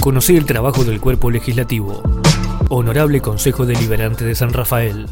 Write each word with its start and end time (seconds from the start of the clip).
Conocí 0.00 0.36
el 0.36 0.44
trabajo 0.44 0.84
del 0.84 1.00
cuerpo 1.00 1.30
legislativo. 1.30 2.02
Honorable 2.68 3.20
Consejo 3.20 3.64
Deliberante 3.64 4.24
de 4.24 4.34
San 4.34 4.52
Rafael. 4.52 5.06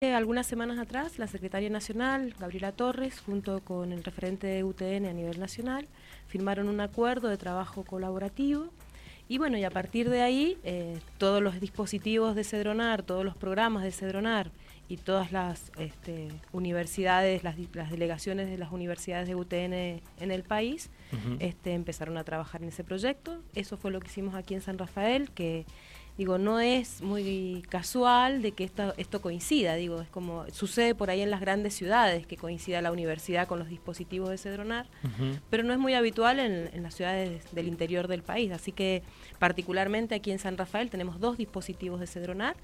Algunas 0.00 0.46
semanas 0.46 0.78
atrás, 0.78 1.18
la 1.18 1.26
Secretaria 1.26 1.68
Nacional, 1.70 2.34
Gabriela 2.38 2.72
Torres, 2.72 3.20
junto 3.20 3.60
con 3.60 3.92
el 3.92 4.04
referente 4.04 4.46
de 4.46 4.62
UTN 4.62 5.06
a 5.06 5.12
nivel 5.12 5.40
nacional, 5.40 5.88
firmaron 6.28 6.68
un 6.68 6.80
acuerdo 6.80 7.28
de 7.28 7.36
trabajo 7.36 7.84
colaborativo 7.84 8.70
y 9.28 9.38
bueno, 9.38 9.56
y 9.56 9.64
a 9.64 9.70
partir 9.70 10.10
de 10.10 10.22
ahí, 10.22 10.58
eh, 10.64 10.98
todos 11.18 11.42
los 11.42 11.60
dispositivos 11.60 12.34
de 12.34 12.44
Cedronar, 12.44 13.02
todos 13.02 13.24
los 13.24 13.36
programas 13.36 13.82
de 13.82 13.92
Cedronar 13.92 14.50
y 14.88 14.98
todas 14.98 15.32
las 15.32 15.72
este, 15.78 16.28
universidades, 16.52 17.42
las, 17.42 17.56
delegaciones 17.90 18.48
de 18.50 18.58
las 18.58 18.70
universidades 18.70 19.26
de 19.26 19.34
UTN 19.34 19.72
en 19.72 20.30
el 20.30 20.42
país, 20.42 20.90
este, 21.38 21.72
empezaron 21.72 22.18
a 22.18 22.24
trabajar 22.24 22.62
en 22.62 22.68
ese 22.68 22.84
proyecto. 22.84 23.40
Eso 23.54 23.76
fue 23.76 23.90
lo 23.90 24.00
que 24.00 24.08
hicimos 24.08 24.34
aquí 24.34 24.54
en 24.54 24.60
San 24.60 24.78
Rafael, 24.78 25.30
que 25.30 25.64
digo, 26.18 26.38
no 26.38 26.60
es 26.60 27.02
muy 27.02 27.64
casual 27.68 28.42
de 28.42 28.52
que 28.52 28.64
esto, 28.64 28.94
esto 28.96 29.20
coincida, 29.20 29.74
digo, 29.74 30.00
es 30.00 30.08
como 30.08 30.44
sucede 30.52 30.94
por 30.94 31.10
ahí 31.10 31.22
en 31.22 31.30
las 31.30 31.40
grandes 31.40 31.74
ciudades 31.74 32.26
que 32.26 32.36
coincida 32.36 32.80
la 32.82 32.92
universidad 32.92 33.48
con 33.48 33.58
los 33.58 33.68
dispositivos 33.68 34.30
de 34.30 34.38
Cedronar, 34.38 34.86
pero 35.50 35.64
no 35.64 35.72
es 35.72 35.78
muy 35.78 35.94
habitual 35.94 36.38
en, 36.38 36.70
en, 36.72 36.82
las 36.82 36.94
ciudades 36.94 37.42
del 37.52 37.66
interior 37.66 38.06
del 38.06 38.22
país, 38.22 38.52
así 38.52 38.70
que 38.70 39.02
particularmente 39.40 40.14
aquí 40.14 40.30
en 40.30 40.38
San 40.38 40.56
Rafael 40.56 40.88
tenemos 40.88 41.18
dos 41.18 41.36
dispositivos 41.36 41.98
de 41.98 42.06
Cedronar, 42.06 42.54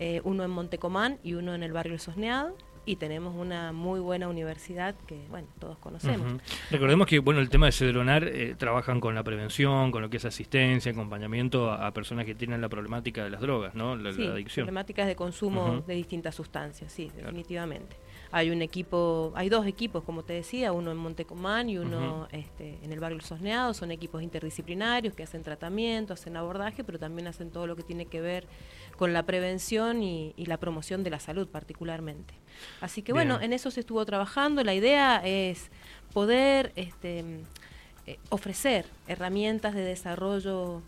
eh, 0.00 0.20
uno 0.24 0.44
en 0.44 0.50
Montecomán 0.50 1.18
y 1.22 1.34
uno 1.34 1.54
en 1.54 1.62
el 1.62 1.72
barrio 1.72 1.98
Sosneado 1.98 2.56
y 2.86 2.96
tenemos 2.96 3.36
una 3.36 3.72
muy 3.72 4.00
buena 4.00 4.28
universidad 4.28 4.94
que, 5.06 5.26
bueno, 5.28 5.46
todos 5.58 5.76
conocemos. 5.78 6.40
Recordemos 6.70 7.06
que, 7.06 7.18
bueno, 7.18 7.40
el 7.40 7.50
tema 7.50 7.66
de 7.66 7.72
Cedronar 7.72 8.24
eh, 8.24 8.54
trabajan 8.56 9.00
con 9.00 9.14
la 9.14 9.22
prevención, 9.22 9.92
con 9.92 10.00
lo 10.00 10.08
que 10.08 10.16
es 10.16 10.24
asistencia, 10.24 10.90
acompañamiento 10.90 11.70
a, 11.70 11.92
personas 11.92 12.24
que 12.24 12.34
tienen 12.34 12.60
la 12.60 12.68
problemática 12.68 13.22
de 13.22 13.30
las 13.30 13.42
drogas, 13.42 13.74
¿no? 13.74 13.94
La, 13.94 14.12
sí, 14.12 14.26
adicción. 14.26 14.64
problemáticas 14.64 15.06
de 15.06 15.16
consumo 15.16 15.84
de 15.86 15.94
distintas 15.94 16.34
sustancias, 16.34 16.90
sí, 16.90 17.12
definitivamente. 17.14 17.96
Hay 18.32 18.50
un 18.50 18.62
equipo, 18.62 19.32
hay 19.34 19.48
dos 19.48 19.66
equipos, 19.66 20.04
como 20.04 20.22
te 20.22 20.32
decía, 20.32 20.72
uno 20.72 20.92
en 20.92 20.96
Montecomán 20.96 21.68
y 21.68 21.78
uno 21.78 22.28
este, 22.32 22.78
en 22.82 22.92
el 22.92 23.00
barrio 23.00 23.20
Sosneado, 23.20 23.74
son 23.74 23.90
equipos 23.90 24.22
interdisciplinarios 24.22 25.14
que 25.14 25.24
hacen 25.24 25.42
tratamiento, 25.42 26.14
hacen 26.14 26.36
abordaje, 26.36 26.84
pero 26.84 26.98
también 26.98 27.28
hacen 27.28 27.50
todo 27.50 27.66
lo 27.66 27.76
que 27.76 27.82
tiene 27.82 28.06
que 28.06 28.20
ver 28.20 28.46
con 29.00 29.14
la 29.14 29.22
prevención 29.22 30.02
y, 30.02 30.34
la 30.36 30.58
promoción 30.58 31.02
de 31.02 31.08
la 31.08 31.20
salud 31.20 31.48
particularmente. 31.48 32.34
Así 32.82 33.00
que 33.00 33.14
bueno, 33.14 33.40
en 33.40 33.54
eso 33.54 33.70
se 33.70 33.80
estuvo 33.80 34.04
trabajando, 34.04 34.62
la 34.62 34.74
idea 34.74 35.22
es 35.24 35.70
poder 36.12 36.70
este, 36.76 37.24
eh, 38.06 38.18
ofrecer 38.28 38.84
herramientas 39.08 39.72
de 39.74 39.80
desarrollo 39.80 40.82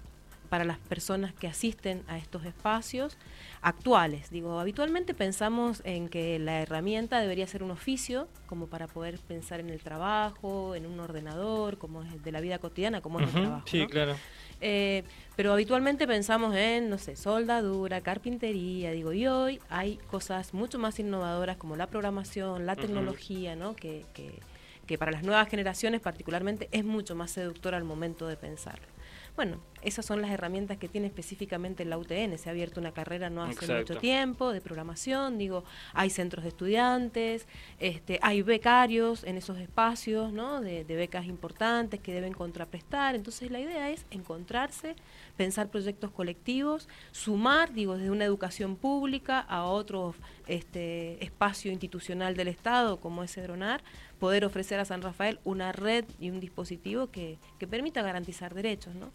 para 0.53 0.67
las 0.67 0.77
personas 0.77 1.33
que 1.33 1.49
asisten 1.49 2.03
a 2.09 2.19
estos 2.19 2.45
espacios 2.45 3.17
actuales. 3.63 4.29
Digo, 4.29 4.61
habitualmente 4.61 5.15
pensamos 5.15 5.81
en 5.87 6.11
que 6.11 6.39
la 6.39 6.61
herramienta 6.61 7.23
debería 7.23 7.47
ser 7.47 7.63
un 7.63 7.71
oficio, 7.71 8.29
como 8.45 8.67
para 8.67 8.87
poder 8.87 9.19
pensar 9.19 9.61
en 9.61 9.71
el 9.71 9.81
trabajo, 9.81 10.75
en 10.75 10.85
un 10.85 11.01
ordenador, 11.01 11.79
como 11.79 12.03
es 12.03 12.23
de 12.23 12.33
la 12.33 12.43
vida 12.43 12.59
cotidiana, 12.59 13.01
como 13.01 13.19
es 13.21 13.29
el 13.29 13.33
trabajo. 13.33 13.67
Sí, 13.67 13.87
claro. 13.87 14.15
Eh, 14.61 15.05
pero 15.37 15.55
habitualmente 15.55 16.07
pensamos 16.07 16.55
en, 16.55 16.91
no 16.91 16.99
sé, 16.99 17.17
soldadura, 17.17 18.03
carpintería, 18.03 18.91
digo, 18.91 19.15
y 19.15 19.27
hoy 19.27 19.59
hay 19.71 19.97
cosas 20.11 20.53
mucho 20.53 20.79
más 20.79 20.99
innovadoras 20.99 21.57
como 21.57 21.77
la 21.77 21.87
programación, 21.87 22.67
la 22.67 22.77
tecnología, 22.77 23.57
¿no? 23.57 23.75
Que, 23.75 24.05
que, 24.13 24.39
que 24.87 24.99
para 24.99 25.13
las 25.13 25.23
nuevas 25.23 25.49
generaciones 25.49 26.03
particularmente 26.03 26.69
es 26.73 26.85
mucho 26.85 27.15
más 27.15 27.31
seductor 27.31 27.75
al 27.75 27.85
momento 27.85 28.29
de 28.29 28.37
pensarlo. 28.37 28.93
Bueno, 29.35 29.61
esas 29.83 30.05
son 30.05 30.21
las 30.21 30.31
herramientas 30.31 30.77
que 30.77 30.89
tiene 30.89 31.07
específicamente 31.07 31.85
la 31.85 31.97
UTN. 31.97 32.37
Se 32.39 32.49
ha 32.49 32.53
abierto 32.53 32.81
una 32.81 32.93
carrera 32.93 33.31
no 33.31 33.43
hace 33.43 33.67
mucho 33.79 33.97
tiempo 33.97 34.53
de 34.53 34.61
programación, 34.61 35.39
digo, 35.39 35.65
hay 35.95 36.11
centros 36.11 36.45
de 36.45 36.51
estudiantes, 36.51 37.49
este, 37.79 38.19
hay 38.23 38.43
becarios 38.43 39.25
en 39.25 39.39
esos 39.39 39.59
espacios, 39.59 40.33
¿no? 40.33 40.61
De, 40.61 40.85
de 40.85 40.97
becas 40.97 41.27
importantes 41.27 41.99
que 41.99 42.13
deben 42.13 42.35
contraprestar. 42.35 43.15
Entonces 43.15 43.51
la 43.51 43.61
idea 43.61 43.91
es 43.91 44.05
encontrarse, 44.11 44.95
pensar 45.37 45.69
proyectos 45.69 46.11
colectivos, 46.11 46.89
sumar, 47.11 47.73
digo, 47.73 47.97
desde 47.97 48.11
una 48.11 48.25
educación 48.25 48.77
pública 48.77 49.41
a 49.41 49.65
otro 49.65 50.15
este, 50.47 51.23
espacio 51.25 51.73
institucional 51.73 52.37
del 52.37 52.49
Estado 52.49 53.01
como 53.01 53.25
es 53.25 53.33
Cedronar, 53.33 53.83
poder 54.23 54.45
ofrecer 54.45 54.79
a 54.79 54.85
San 54.85 55.03
Rafael 55.03 55.41
una 55.43 55.73
red 55.73 56.05
y 56.21 56.31
un 56.31 56.39
dispositivo 56.39 57.11
que, 57.11 57.41
que 57.59 57.67
permita 57.67 58.03
garantizar 58.03 58.55
derechos, 58.55 58.95
¿no? 58.95 59.11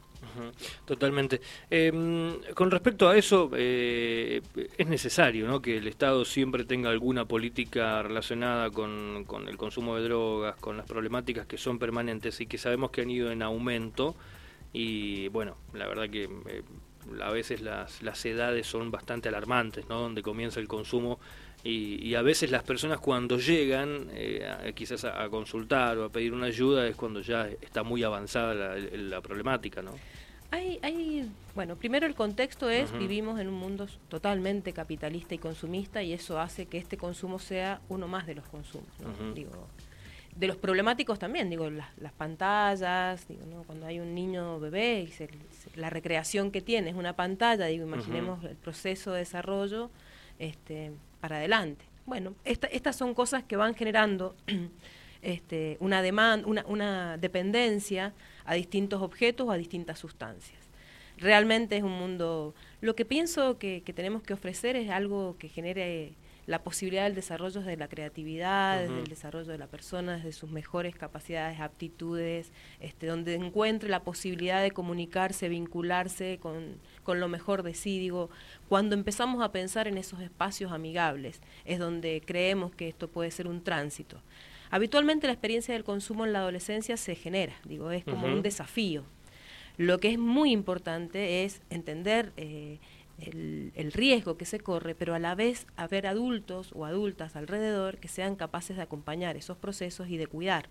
totalmente. 0.83 1.39
Em, 1.69 2.37
con 2.53 2.69
respecto 2.69 3.07
a 3.07 3.15
eso, 3.15 3.49
eh, 3.55 4.41
es 4.77 4.85
necesario 4.85 5.47
¿no? 5.47 5.61
que 5.61 5.77
el 5.77 5.87
Estado 5.87 6.25
siempre 6.25 6.65
tenga 6.65 6.89
alguna 6.89 7.23
política 7.23 8.03
relacionada 8.03 8.69
con, 8.69 9.23
con, 9.25 9.47
el 9.47 9.55
consumo 9.55 9.95
de 9.95 10.03
drogas, 10.03 10.57
con 10.57 10.75
las 10.75 10.85
problemáticas 10.85 11.45
que 11.45 11.57
son 11.57 11.79
permanentes 11.79 12.41
y 12.41 12.45
que 12.45 12.57
sabemos 12.57 12.91
que 12.91 12.99
han 12.99 13.09
ido 13.09 13.31
en 13.31 13.43
aumento. 13.43 14.13
Y 14.73 15.29
bueno, 15.29 15.55
la 15.73 15.87
verdad 15.87 16.09
que 16.09 16.25
eh, 16.25 16.63
a 17.23 17.31
veces 17.31 17.61
las, 17.61 18.01
las 18.03 18.25
edades 18.25 18.67
son 18.67 18.91
bastante 18.91 19.29
alarmantes, 19.29 19.87
¿no? 19.87 20.01
donde 20.01 20.21
comienza 20.21 20.59
el 20.59 20.67
consumo 20.67 21.17
y, 21.63 22.15
a 22.15 22.21
veces 22.21 22.51
las 22.51 22.63
personas 22.63 22.99
cuando 22.99 23.37
llegan 23.39 24.07
eh, 24.11 24.71
quizás 24.75 25.03
a, 25.03 25.27
consultar 25.29 25.97
o 25.97 26.05
a 26.05 26.09
pedir 26.09 26.33
una 26.33 26.45
ayuda 26.45 26.87
es 26.87 26.95
cuando 26.95 27.21
ya 27.21 27.49
está 27.61 27.83
muy 27.83 28.03
avanzada 28.03 28.75
la, 28.77 29.21
problemática, 29.21 29.81
¿no? 29.81 29.91
Hay, 30.49 30.79
hay, 30.81 31.29
bueno, 31.55 31.75
primero 31.75 32.07
el 32.07 32.15
contexto 32.15 32.69
es, 32.69 32.97
vivimos 32.97 33.37
en 33.41 33.49
un 33.49 33.55
mundo 33.55 33.87
totalmente 34.07 34.71
capitalista 34.71 35.35
y 35.35 35.39
consumista 35.39 36.01
y 36.01 36.13
eso 36.13 36.39
hace 36.39 36.67
que 36.67 36.77
este 36.77 36.95
consumo 36.95 37.37
sea 37.37 37.81
uno 37.89 38.07
más 38.07 38.25
de 38.25 38.35
los 38.35 38.47
consumos, 38.47 38.87
Digo, 39.35 39.67
de 40.37 40.47
los 40.47 40.55
problemáticos 40.55 41.19
también, 41.19 41.49
digo, 41.49 41.69
las, 41.69 42.13
pantallas, 42.13 43.27
digo, 43.27 43.45
¿no? 43.45 43.63
cuando 43.63 43.87
hay 43.87 43.99
un 43.99 44.13
niño 44.13 44.59
bebé 44.59 45.01
y 45.01 45.77
la 45.77 45.89
recreación 45.89 46.51
que 46.51 46.61
tiene 46.61 46.91
es 46.91 46.95
una 46.95 47.13
pantalla, 47.13 47.65
digo, 47.65 47.85
imaginemos 47.85 48.43
el 48.45 48.55
proceso 48.55 49.11
de 49.11 49.19
desarrollo, 49.19 49.89
este, 50.39 50.91
para 51.19 51.37
adelante. 51.37 51.85
Bueno, 52.05 52.35
estas 52.45 52.95
son 52.95 53.13
cosas 53.13 53.43
que 53.43 53.55
van 53.55 53.75
generando 53.75 54.35
este, 55.21 55.77
una 55.79 56.01
demanda, 56.01 56.47
una, 56.47 57.17
dependencia 57.17 58.13
a 58.45 58.53
distintos 58.53 59.01
objetos 59.01 59.47
o 59.47 59.51
a 59.51 59.57
distintas 59.57 59.99
sustancias. 59.99 60.59
Realmente 61.17 61.77
es 61.77 61.83
un 61.83 61.91
mundo. 61.91 62.53
Lo 62.79 62.95
que 62.95 63.03
pienso 63.03 63.57
que 63.57 63.81
tenemos 63.95 64.23
que 64.23 64.33
ofrecer 64.33 64.75
es 64.75 64.89
algo 64.89 65.35
que 65.37 65.49
genere 65.49 66.13
la 66.47 66.63
posibilidad 66.63 67.03
del 67.03 67.13
desarrollo 67.13 67.61
de 67.61 67.75
la 67.75 67.89
creatividad, 67.89 68.79
del 68.79 69.03
desarrollo 69.07 69.51
de 69.51 69.57
la 69.57 69.67
persona, 69.67 70.15
desde 70.15 70.31
sus 70.31 70.49
mejores 70.49 70.95
capacidades, 70.95 71.59
aptitudes, 71.59 72.53
este, 72.79 73.07
donde 73.07 73.35
encuentre 73.35 73.89
la 73.89 74.01
posibilidad 74.01 74.63
de 74.63 74.71
comunicarse, 74.71 75.49
vincularse 75.49 76.39
con, 76.41 76.77
con 77.03 77.19
lo 77.19 77.27
mejor 77.27 77.63
de 77.63 77.73
sí. 77.73 77.99
Digo, 77.99 78.29
cuando 78.69 78.95
empezamos 78.95 79.43
a 79.43 79.51
pensar 79.51 79.89
en 79.89 79.97
esos 79.97 80.21
espacios 80.21 80.71
amigables, 80.71 81.41
es 81.65 81.79
donde 81.79 82.23
creemos 82.25 82.73
que 82.73 82.87
esto 82.87 83.09
puede 83.09 83.29
ser 83.29 83.47
un 83.47 83.61
tránsito. 83.61 84.17
Habitualmente 84.71 85.27
la 85.27 85.33
experiencia 85.33 85.73
del 85.73 85.83
consumo 85.83 86.25
en 86.25 86.31
la 86.31 86.39
adolescencia 86.39 86.95
se 86.95 87.15
genera, 87.15 87.55
digo, 87.65 87.91
es 87.91 88.05
como 88.05 88.25
un 88.25 88.41
desafío. 88.41 89.03
Lo 89.75 89.99
que 89.99 90.11
es 90.11 90.17
muy 90.17 90.51
importante 90.51 91.43
es 91.43 91.61
entender 91.69 92.31
eh, 92.37 92.79
el, 93.19 93.91
riesgo 93.93 94.37
que 94.37 94.45
se 94.45 94.59
corre, 94.59 94.95
pero 94.95 95.15
a 95.15 95.19
la 95.19 95.35
vez 95.35 95.65
haber 95.75 96.07
adultos 96.07 96.71
o 96.73 96.85
adultas 96.85 97.35
alrededor 97.35 97.97
que 97.97 98.07
sean 98.07 98.35
capaces 98.35 98.77
de 98.77 98.83
acompañar 98.83 99.37
esos 99.37 99.57
procesos 99.57 100.09
y 100.09 100.17
de 100.17 100.27
cuidar. 100.27 100.67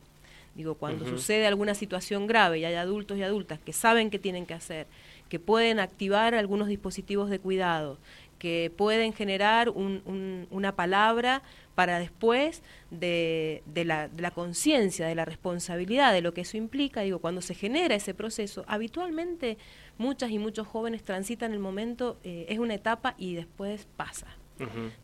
Digo, 0.55 0.75
cuando 0.77 1.07
sucede 1.07 1.47
alguna 1.47 1.75
situación 1.75 2.27
grave 2.27 2.61
y 2.61 2.65
hay 2.65 2.75
adultos 2.75 3.19
y 3.19 3.23
adultas 3.23 3.59
que 3.59 3.75
saben 3.75 4.09
qué 4.09 4.19
tienen 4.19 4.47
que 4.47 4.55
hacer, 4.55 4.87
que 5.29 5.39
pueden 5.39 5.81
activar 5.81 6.35
algunos 6.35 6.69
dispositivos 6.69 7.29
de 7.29 7.39
cuidado, 7.39 7.99
que 8.39 8.73
pueden 8.75 9.13
generar 9.13 9.69
una 9.71 10.75
palabra 10.75 11.43
para 11.75 11.99
después 11.99 12.63
de, 12.91 13.63
la, 13.75 14.09
de 14.09 14.23
la 14.23 14.31
conciencia, 14.31 15.07
de 15.07 15.15
la 15.15 15.27
responsabilidad, 15.27 16.13
de 16.15 16.23
lo 16.23 16.33
que 16.33 16.41
eso 16.41 16.57
implica, 16.57 17.03
digo, 17.03 17.19
cuando 17.19 17.43
se 17.43 17.55
genera 17.55 17.95
ese 17.95 18.15
proceso, 18.15 18.65
habitualmente 18.67 19.59
muchas 19.99 20.31
y 20.31 20.39
muchos 20.39 20.67
jóvenes 20.67 21.03
transitan 21.03 21.53
el 21.53 21.59
momento, 21.59 22.19
eh, 22.25 22.47
es 22.49 22.59
una 22.59 22.75
etapa 22.75 23.15
y 23.19 23.35
después 23.35 23.87
pasa. 23.97 24.27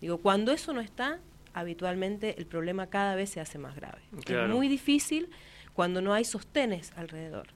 Digo, 0.00 0.16
cuando 0.16 0.50
eso 0.50 0.72
no 0.72 0.80
está, 0.80 1.20
habitualmente 1.52 2.36
el 2.38 2.46
problema 2.46 2.86
cada 2.86 3.14
vez 3.14 3.28
se 3.28 3.40
hace 3.40 3.58
más 3.58 3.76
grave. 3.76 4.00
Es 4.26 4.48
muy 4.48 4.66
difícil 4.66 5.28
cuando 5.74 6.00
no 6.00 6.14
hay 6.14 6.24
sostenes 6.24 6.92
alrededor. 6.96 7.48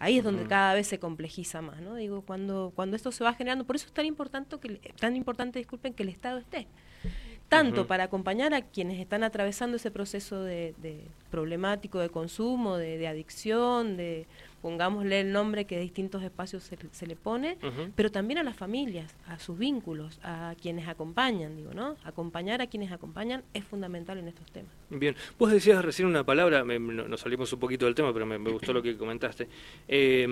Ahí 0.00 0.18
es 0.18 0.24
donde 0.24 0.46
cada 0.48 0.74
vez 0.74 0.88
se 0.88 0.98
complejiza 0.98 1.62
más, 1.62 1.80
¿no? 1.80 1.94
Digo, 1.94 2.22
cuando, 2.22 2.72
cuando 2.74 2.96
esto 2.96 3.12
se 3.12 3.22
va 3.22 3.34
generando, 3.34 3.64
por 3.64 3.76
eso 3.76 3.86
es 3.86 3.92
tan 3.92 4.06
importante 4.06 4.58
que 4.58 4.92
tan 4.98 5.14
importante, 5.14 5.60
disculpen, 5.60 5.94
que 5.94 6.02
el 6.02 6.08
Estado 6.08 6.38
esté 6.38 6.66
tanto 7.48 7.86
para 7.86 8.04
acompañar 8.04 8.54
a 8.54 8.62
quienes 8.62 8.98
están 9.00 9.22
atravesando 9.22 9.76
ese 9.76 9.90
proceso 9.90 10.42
de, 10.42 10.74
problemático 11.30 11.98
de 11.98 12.08
consumo, 12.08 12.76
de, 12.76 13.06
adicción, 13.06 13.96
de 13.96 14.26
pongámosle 14.64 15.20
el 15.20 15.30
nombre 15.30 15.66
que 15.66 15.74
de 15.76 15.82
distintos 15.82 16.22
espacios 16.22 16.62
se, 16.62 17.06
le 17.06 17.16
pone, 17.16 17.58
pero 17.94 18.10
también 18.10 18.38
a 18.38 18.42
las 18.42 18.56
familias, 18.56 19.14
a 19.28 19.38
sus 19.38 19.58
vínculos, 19.58 20.18
a 20.22 20.54
quienes 20.58 20.88
acompañan, 20.88 21.54
digo, 21.54 21.74
¿no? 21.74 21.98
Acompañar 22.02 22.62
a 22.62 22.66
quienes 22.66 22.90
acompañan 22.90 23.44
es 23.52 23.62
fundamental 23.62 24.16
en 24.16 24.28
estos 24.28 24.50
temas. 24.50 24.72
Bien, 24.88 25.14
vos 25.38 25.52
decías 25.52 25.84
recién 25.84 26.08
una 26.08 26.24
palabra, 26.24 26.64
nos 26.64 27.20
salimos 27.20 27.52
un 27.52 27.60
poquito 27.60 27.84
del 27.84 27.94
tema, 27.94 28.10
pero 28.14 28.24
me, 28.24 28.38
gustó 28.38 28.72
lo 28.72 28.82
que 28.82 28.96
comentaste. 28.96 29.48
Eh, 29.86 30.26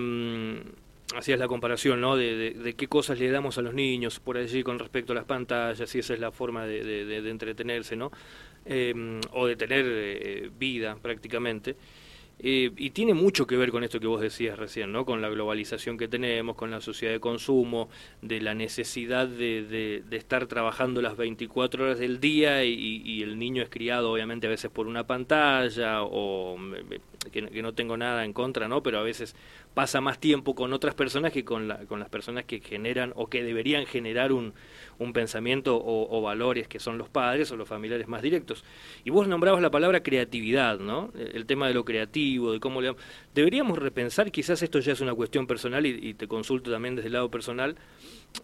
hacías 1.14 1.38
la 1.38 1.46
comparación, 1.46 2.00
¿no? 2.00 2.16
De, 2.16 2.74
qué 2.74 2.88
cosas 2.88 3.18
le 3.18 3.30
damos 3.30 3.58
a 3.58 3.60
los 3.60 3.74
niños 3.74 4.18
por 4.18 4.38
allí 4.38 4.62
con 4.62 4.78
respecto 4.78 5.12
a 5.12 5.16
las 5.16 5.26
pantallas, 5.26 5.94
y 5.94 5.98
esa 5.98 6.14
es 6.14 6.20
la 6.20 6.32
forma 6.32 6.64
de, 6.64 7.28
entretenerse, 7.28 7.96
¿no? 7.96 8.10
Eh, 8.64 9.20
o 9.32 9.46
de 9.46 9.56
tener 9.56 9.84
eh, 9.86 10.50
vida 10.58 10.96
prácticamente. 10.96 11.76
Eh, 12.44 12.72
y 12.76 12.90
tiene 12.90 13.14
mucho 13.14 13.46
que 13.46 13.56
ver 13.56 13.70
con 13.70 13.84
esto 13.84 14.00
que 14.00 14.08
vos 14.08 14.20
decías 14.20 14.58
recién, 14.58 14.90
¿no? 14.90 15.04
Con 15.04 15.22
la 15.22 15.28
globalización 15.28 15.96
que 15.96 16.08
tenemos, 16.08 16.56
con 16.56 16.72
la 16.72 16.80
sociedad 16.80 17.14
de 17.14 17.20
consumo, 17.20 17.88
de 18.20 18.40
la 18.40 18.52
necesidad 18.52 19.28
de, 19.28 20.02
estar 20.10 20.46
trabajando 20.46 21.00
las 21.02 21.16
24 21.16 21.84
horas 21.84 21.98
del 22.00 22.18
día 22.18 22.64
y, 22.64 23.22
el 23.22 23.38
niño 23.38 23.62
es 23.62 23.68
criado 23.68 24.10
obviamente 24.10 24.48
a 24.48 24.50
veces 24.50 24.70
por 24.70 24.88
una 24.88 25.06
pantalla 25.06 26.02
o 26.02 26.56
que, 27.30 27.46
que, 27.46 27.62
no 27.62 27.74
tengo 27.74 27.96
nada 27.96 28.24
en 28.24 28.32
contra, 28.32 28.66
¿no? 28.66 28.82
Pero 28.82 28.98
a 28.98 29.02
veces 29.02 29.36
pasa 29.74 30.00
más 30.00 30.18
tiempo 30.18 30.54
con 30.54 30.72
otras 30.72 30.94
personas 30.94 31.32
que 31.32 31.44
con, 31.44 31.68
la, 31.68 31.78
con 31.86 31.98
las 31.98 32.08
personas 32.08 32.44
que 32.44 32.60
generan 32.60 33.12
o 33.16 33.28
que 33.28 33.42
deberían 33.42 33.86
generar 33.86 34.32
un, 34.32 34.52
pensamiento 35.12 35.82
o, 35.84 36.22
valores 36.22 36.68
que 36.68 36.78
son 36.78 36.96
los 36.96 37.08
padres 37.08 37.50
o 37.50 37.56
los 37.56 37.68
familiares 37.68 38.06
más 38.06 38.22
directos. 38.22 38.62
Y 39.04 39.10
vos 39.10 39.26
nombrabas 39.26 39.60
la 39.60 39.70
palabra 39.70 40.00
creatividad, 40.00 40.78
¿no? 40.78 41.10
El 41.16 41.44
tema 41.44 41.66
de 41.66 41.74
lo 41.74 41.84
creativo, 41.84 42.52
de 42.52 42.60
cómo 42.60 42.80
le... 42.80 42.94
Deberíamos 43.34 43.78
repensar, 43.78 44.30
quizás 44.30 44.62
esto 44.62 44.78
ya 44.78 44.92
es 44.92 45.00
una 45.00 45.12
cuestión 45.12 45.48
personal 45.48 45.86
y, 45.86 46.14
te 46.14 46.28
consulto 46.28 46.70
también 46.70 46.94
desde 46.94 47.08
el 47.08 47.14
lado 47.14 47.32
personal, 47.32 47.74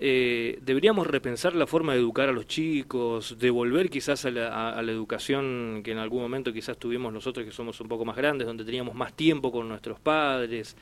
eh, 0.01 0.59
deberíamos 0.63 1.07
repensar 1.07 1.55
la 1.55 1.69
forma 1.69 1.93
de 1.93 2.01
educar 2.01 2.29
a 2.29 2.33
los 2.33 2.47
chicos, 2.47 3.37
devolver 3.39 3.89
quizás 3.89 4.25
a 4.25 4.31
la, 4.33 4.71
a 4.71 4.83
la, 4.83 4.93
educación 4.93 5.83
que 5.85 5.93
en 5.93 5.99
algún 5.99 6.23
momento 6.23 6.53
quizás 6.53 6.77
tuvimos 6.77 7.13
nosotros 7.13 7.47
que 7.47 7.53
somos 7.53 7.81
un 7.81 7.87
poco 7.87 8.05
más 8.05 8.17
grandes, 8.17 8.49
donde 8.49 8.65
teníamos 8.65 8.97
más 8.97 9.15
tiempo 9.15 9.53
con 9.53 9.69
nuestros 9.69 10.01
padres, 10.01 10.77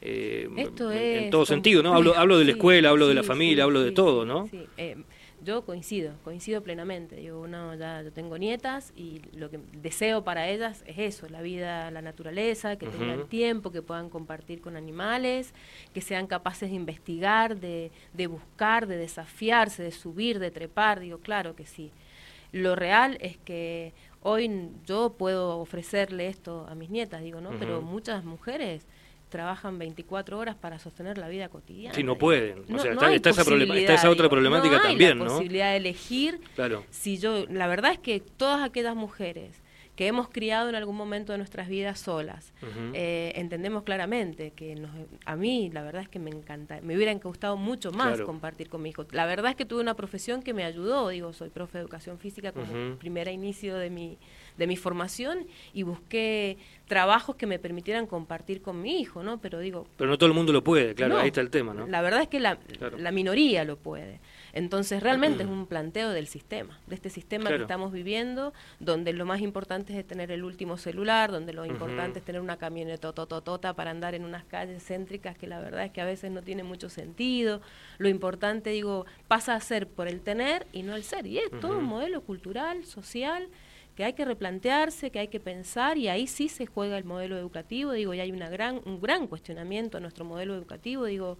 eh, 0.00 0.48
en 0.56 1.30
todo 1.30 1.46
sentido, 1.46 1.82
¿no? 1.82 1.94
Hablo, 1.94 2.16
hablo 2.16 2.38
de 2.38 2.44
la 2.44 2.52
escuela, 2.52 2.90
hablo 2.90 3.08
de 3.08 3.14
la 3.14 3.22
familia, 3.22 3.64
hablo 3.64 3.82
de 3.82 3.92
todo, 3.92 4.24
¿no? 4.24 4.48
Eh, 4.76 4.96
yo 5.44 5.64
coincido, 5.64 6.14
coincido 6.24 6.62
plenamente. 6.62 7.22
Yo, 7.22 7.40
uno, 7.40 7.74
ya 7.74 8.02
yo 8.02 8.12
tengo 8.12 8.38
nietas 8.38 8.92
y 8.96 9.22
lo 9.34 9.50
que 9.50 9.60
deseo 9.72 10.24
para 10.24 10.48
ellas 10.48 10.82
es 10.86 10.98
eso, 10.98 11.28
la 11.28 11.42
vida, 11.42 11.90
la 11.90 12.02
naturaleza, 12.02 12.76
que 12.76 12.86
tengan 12.86 13.28
tiempo, 13.28 13.70
que 13.70 13.82
puedan 13.82 14.10
compartir 14.10 14.60
con 14.60 14.76
animales, 14.76 15.54
que 15.94 16.00
sean 16.00 16.26
capaces 16.26 16.70
de 16.70 16.76
investigar, 16.76 17.58
de, 17.58 17.92
de 18.14 18.26
buscar, 18.26 18.86
de 18.86 18.96
desafiarse, 18.96 19.82
de 19.82 19.92
subir, 19.92 20.38
de 20.38 20.50
trepar. 20.50 21.00
Digo, 21.00 21.18
claro 21.18 21.54
que 21.54 21.66
sí. 21.66 21.92
Lo 22.50 22.74
real 22.74 23.18
es 23.20 23.36
que 23.36 23.92
hoy 24.22 24.50
yo 24.86 25.14
puedo 25.16 25.58
ofrecerle 25.58 26.28
esto 26.28 26.66
a 26.68 26.74
mis 26.74 26.90
nietas, 26.90 27.22
digo, 27.22 27.40
¿no? 27.40 27.50
Pero 27.58 27.80
muchas 27.82 28.24
mujeres 28.24 28.86
trabajan 29.28 29.78
24 29.78 30.38
horas 30.38 30.56
para 30.56 30.78
sostener 30.78 31.18
la 31.18 31.28
vida 31.28 31.48
cotidiana. 31.48 31.94
Sí, 31.94 32.02
no 32.02 32.16
pueden. 32.16 32.64
O 32.72 32.78
sea, 32.78 32.92
está, 32.92 33.30
esa 33.30 34.10
otra 34.10 34.28
problemática 34.28 34.76
no 34.76 34.82
hay 34.82 34.88
también, 34.90 35.18
la 35.18 35.26
posibilidad 35.26 35.70
de 35.70 35.76
elegir. 35.76 36.40
Claro. 36.54 36.84
Si 36.90 37.18
yo, 37.18 37.46
la 37.46 37.66
verdad 37.66 37.92
es 37.92 37.98
que 37.98 38.20
todas 38.20 38.62
aquellas 38.62 38.96
mujeres 38.96 39.62
que 39.98 40.06
hemos 40.06 40.28
criado 40.28 40.68
en 40.68 40.76
algún 40.76 40.94
momento 40.94 41.32
de 41.32 41.38
nuestras 41.38 41.66
vidas 41.66 41.98
solas, 41.98 42.52
eh, 42.94 43.32
entendemos 43.34 43.82
claramente 43.82 44.52
que 44.52 44.76
nos, 44.76 44.92
a 45.24 45.34
mí 45.34 45.70
la 45.72 45.82
verdad 45.82 46.02
es 46.02 46.08
que 46.08 46.20
me 46.20 46.30
encanta, 46.30 46.78
me 46.82 46.94
hubiera 46.94 47.12
gustado 47.14 47.56
mucho 47.56 47.90
más 47.90 48.20
compartir 48.20 48.68
con 48.68 48.80
mi 48.80 48.90
hijo. 48.90 49.06
La 49.10 49.26
verdad 49.26 49.50
es 49.50 49.56
que 49.56 49.64
tuve 49.64 49.80
una 49.80 49.94
profesión 49.94 50.40
que 50.44 50.54
me 50.54 50.62
ayudó, 50.62 51.08
digo, 51.08 51.32
soy 51.32 51.50
profe 51.50 51.78
de 51.78 51.82
educación 51.82 52.20
física 52.20 52.52
como 52.52 52.96
primer 52.98 53.26
inicio 53.26 53.76
de 53.76 53.90
mi, 53.90 54.18
de 54.58 54.66
mi 54.66 54.76
formación 54.76 55.46
y 55.72 55.84
busqué 55.84 56.58
trabajos 56.86 57.36
que 57.36 57.46
me 57.46 57.58
permitieran 57.58 58.06
compartir 58.06 58.60
con 58.60 58.82
mi 58.82 59.00
hijo, 59.00 59.22
¿no? 59.22 59.38
Pero 59.38 59.60
digo... 59.60 59.86
Pero 59.96 60.10
no 60.10 60.18
todo 60.18 60.28
el 60.28 60.34
mundo 60.34 60.52
lo 60.52 60.64
puede, 60.64 60.94
claro, 60.94 61.18
ahí 61.18 61.28
está 61.28 61.40
el 61.40 61.50
tema, 61.50 61.74
¿no? 61.74 61.86
La 61.86 62.02
verdad 62.02 62.22
es 62.22 62.28
que 62.28 62.40
la, 62.40 62.58
la 62.98 63.12
minoría 63.12 63.64
lo 63.64 63.76
puede. 63.76 64.20
Entonces 64.52 65.02
realmente 65.02 65.44
es 65.44 65.48
un 65.48 65.66
planteo 65.66 66.10
del 66.10 66.26
sistema, 66.26 66.80
de 66.86 66.94
este 66.94 67.10
sistema 67.10 67.50
que 67.50 67.56
estamos 67.56 67.92
viviendo, 67.92 68.52
donde 68.80 69.12
lo 69.12 69.26
más 69.26 69.40
importante 69.40 69.96
es 69.96 70.06
tener 70.06 70.30
el 70.30 70.42
último 70.42 70.78
celular, 70.78 71.30
donde 71.30 71.52
lo 71.52 71.64
importante 71.64 72.18
es 72.18 72.24
tener 72.24 72.40
una 72.40 72.56
camioneta 72.56 73.12
tototota 73.12 73.74
para 73.74 73.90
andar 73.90 74.14
en 74.14 74.24
unas 74.24 74.44
calles 74.44 74.82
céntricas 74.82 75.36
que 75.36 75.46
la 75.46 75.60
verdad 75.60 75.84
es 75.84 75.92
que 75.92 76.00
a 76.00 76.06
veces 76.06 76.30
no 76.30 76.42
tiene 76.42 76.64
mucho 76.64 76.88
sentido. 76.88 77.60
Lo 77.98 78.08
importante, 78.08 78.70
digo, 78.70 79.06
pasa 79.28 79.54
a 79.54 79.60
ser 79.60 79.86
por 79.86 80.08
el 80.08 80.20
tener 80.22 80.66
y 80.72 80.82
no 80.82 80.96
el 80.96 81.04
ser. 81.04 81.26
Y 81.26 81.38
es 81.38 81.50
todo 81.60 81.78
un 81.78 81.84
modelo 81.84 82.22
cultural, 82.22 82.84
social, 82.84 83.48
que 83.98 84.04
hay 84.04 84.12
que 84.12 84.24
replantearse, 84.24 85.10
que 85.10 85.18
hay 85.18 85.26
que 85.26 85.40
pensar 85.40 85.98
y 85.98 86.06
ahí 86.06 86.28
sí 86.28 86.48
se 86.48 86.66
juega 86.66 86.96
el 86.96 87.02
modelo 87.02 87.36
educativo, 87.36 87.90
digo, 87.90 88.14
y 88.14 88.20
hay 88.20 88.30
gran, 88.30 88.80
un 88.84 89.00
gran 89.00 89.26
cuestionamiento 89.26 89.98
a 89.98 90.00
nuestro 90.00 90.24
modelo 90.24 90.54
educativo, 90.54 91.06
digo, 91.06 91.36